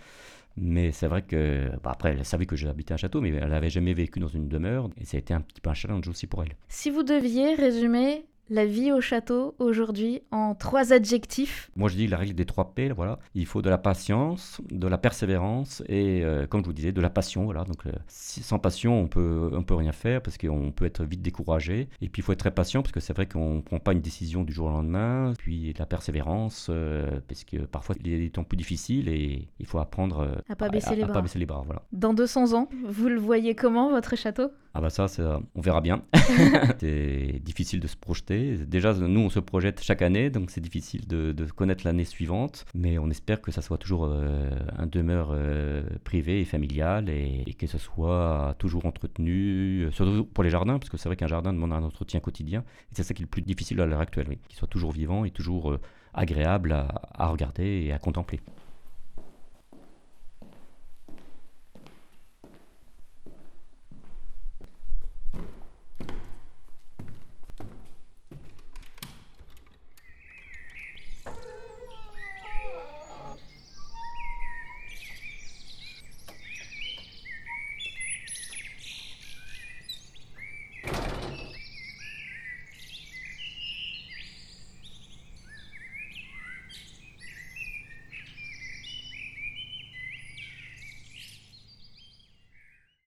Mais 0.58 0.92
c'est 0.92 1.08
vrai 1.08 1.22
que, 1.22 1.70
bah, 1.84 1.92
après, 1.92 2.12
elle 2.12 2.26
savait 2.26 2.46
que 2.46 2.56
j'habitais 2.56 2.94
un 2.94 2.98
château, 2.98 3.20
mais 3.22 3.30
elle 3.30 3.50
n'avait 3.50 3.70
jamais 3.70 3.94
vécu 3.94 4.20
dans 4.20 4.28
une 4.28 4.48
demeure. 4.48 4.90
Et 4.98 5.06
ça 5.06 5.18
a 5.18 5.20
été 5.20 5.34
un 5.34 5.42
petit 5.42 5.62
peu 5.62 5.70
un 5.70 5.74
challenge 5.74 6.08
aussi 6.08 6.28
pour 6.28 6.44
elle. 6.44 6.56
Si 6.70 6.90
vous 6.90 7.04
deviez 7.04 7.56
résumer 7.56 8.26
la 8.50 8.66
vie 8.66 8.92
au 8.92 9.02
château 9.02 9.56
aujourd'hui 9.60 10.22
en 10.32 10.54
trois 10.56 10.94
adjectifs, 10.94 11.72
Moi, 11.76 11.90
je 11.90 11.96
dis 11.96 12.08
la 12.08 12.18
règle 12.18 12.34
des 12.36 12.46
trois 12.46 12.74
P, 12.76 12.90
voilà. 12.92 13.20
Il 13.34 13.46
faut 13.46 13.62
de 13.62 13.70
la 13.70 13.78
patience, 13.78 14.62
de 14.72 14.88
la 14.88 14.98
persévérance 14.98 15.82
et, 15.88 16.24
euh, 16.24 16.46
comme 16.48 16.62
je 16.62 16.66
vous 16.68 16.74
disais, 16.74 16.92
de 16.92 17.02
la 17.02 17.10
passion, 17.10 17.46
voilà. 17.46 17.64
Donc, 17.64 17.86
euh, 17.88 17.92
si- 18.08 18.44
sans 18.44 18.60
passion, 18.60 19.00
on 19.02 19.08
peut, 19.08 19.50
on 19.54 19.64
peut 19.64 19.76
rien 19.76 19.92
faire 19.92 20.22
parce 20.22 20.38
qu'on 20.38 20.72
peut 20.72 20.86
être 20.86 21.04
vite 21.04 21.22
découragé. 21.22 21.90
Et 22.02 22.10
puis, 22.10 22.22
il 22.22 22.24
faut 22.24 22.32
être 22.34 22.40
très 22.40 22.52
patient 22.52 22.82
parce 22.82 22.92
que 22.92 23.00
c'est 23.00 23.14
vrai 23.14 23.26
qu'on 23.28 23.56
ne 23.56 23.62
prend 23.62 23.80
pas 23.80 23.94
une 23.94 24.02
décision 24.02 24.44
du 24.44 24.54
jour 24.54 24.68
au 24.68 24.72
lendemain. 24.72 25.34
Puis, 25.38 25.74
de 25.74 25.80
la 25.80 25.86
persévérance, 25.86 26.68
euh, 26.70 27.20
parce 27.28 27.44
que 27.44 27.58
parfois, 27.58 27.96
il 28.04 28.12
y 28.12 28.16
a 28.16 28.18
des 28.20 28.30
temps 28.30 28.44
plus 28.44 28.58
difficiles 28.58 29.10
et 29.10 29.48
il 29.60 29.66
faut 29.66 29.80
apprendre 29.80 30.42
À 30.50 30.56
pas 30.56 30.70
baisser 30.70 30.96
les 30.96 31.04
à 31.04 31.06
bras. 31.06 31.14
pas 31.16 31.22
baisser 31.22 31.40
les 31.40 31.46
bras, 31.46 31.64
voilà. 31.66 31.82
dans 31.92 32.14
200 32.14 32.54
ans, 32.54 32.70
vous 32.88 33.08
le 33.10 33.20
voyez 33.20 33.56
comment 33.56 33.90
votre 33.90 34.16
château? 34.16 34.50
Ah 34.78 34.82
bah 34.82 34.90
ça, 34.90 35.08
on 35.56 35.62
verra 35.62 35.80
bien. 35.80 36.04
c'est 36.80 37.40
difficile 37.42 37.80
de 37.80 37.88
se 37.88 37.96
projeter. 37.96 38.58
Déjà, 38.58 38.94
nous, 38.94 39.22
on 39.22 39.30
se 39.30 39.40
projette 39.40 39.82
chaque 39.82 40.02
année, 40.02 40.30
donc 40.30 40.52
c'est 40.52 40.60
difficile 40.60 41.08
de, 41.08 41.32
de 41.32 41.46
connaître 41.46 41.86
l'année 41.86 42.04
suivante. 42.04 42.66
Mais 42.76 42.98
on 42.98 43.10
espère 43.10 43.40
que 43.40 43.52
ça 43.52 43.62
soit 43.62 43.78
toujours 43.78 44.04
euh, 44.04 44.50
un 44.78 44.86
demeure 44.86 45.30
euh, 45.32 45.84
privé 46.04 46.42
et 46.42 46.46
familial 46.46 47.08
et, 47.08 47.44
et 47.48 47.54
que 47.54 47.68
ce 47.68 47.78
soit 47.78 48.54
toujours 48.60 48.86
entretenu, 48.86 49.86
euh, 49.86 49.92
surtout 49.92 50.26
pour 50.26 50.44
les 50.44 50.50
jardins, 50.50 50.78
parce 50.78 50.90
que 50.90 50.98
c'est 50.98 51.08
vrai 51.08 51.16
qu'un 51.16 51.28
jardin 51.28 51.54
demande 51.54 51.72
un 51.72 51.84
entretien 51.84 52.20
quotidien. 52.20 52.66
Et 52.92 52.96
c'est 52.96 53.04
ça 53.04 53.14
qui 53.14 53.22
est 53.22 53.28
le 53.28 53.30
plus 53.30 53.44
difficile 53.44 53.80
à 53.80 53.86
l'heure 53.86 54.02
actuelle, 54.02 54.28
oui. 54.28 54.40
Qu'il 54.50 54.58
soit 54.58 54.68
toujours 54.68 54.92
vivant 54.92 55.24
et 55.24 55.32
toujours 55.32 55.72
euh, 55.72 55.80
agréable 56.14 56.74
à, 56.74 56.90
à 57.14 57.28
regarder 57.28 57.86
et 57.86 57.94
à 57.94 57.98
contempler. 57.98 58.42